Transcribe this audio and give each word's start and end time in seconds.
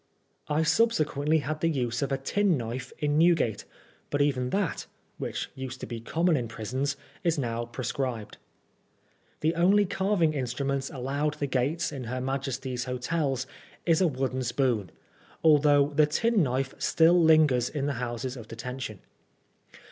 I 0.47 0.63
subsequently 0.63 1.37
had 1.45 1.61
the 1.61 1.69
use 1.69 2.01
of 2.01 2.11
a 2.11 2.17
tin 2.17 2.57
knife 2.57 2.91
in 2.97 3.19
Newgate, 3.19 3.65
but 4.09 4.19
even 4.19 4.49
that, 4.49 4.87
which 5.19 5.51
used 5.53 5.79
to 5.81 5.85
be 5.85 5.99
common 6.01 6.35
in 6.35 6.47
prisons, 6.47 6.97
is 7.23 7.37
now 7.37 7.65
proscribed. 7.65 8.39
The 9.41 9.53
only 9.53 9.85
carving 9.85 10.33
instruments 10.33 10.89
allowed 10.89 11.35
the 11.35 11.45
guests 11.45 11.91
in 11.91 12.05
her 12.05 12.19
Majesty's 12.19 12.85
hotels 12.85 13.45
is 13.85 14.01
a 14.01 14.07
wooden 14.07 14.41
spoon, 14.41 14.89
although 15.43 15.89
the 15.89 16.07
tin 16.07 16.41
knife 16.41 16.73
still 16.79 17.23
lingers 17.23 17.69
in 17.69 17.85
the 17.85 17.93
Houses 18.01 18.35
of 18.35 18.47
Detention. 18.47 19.01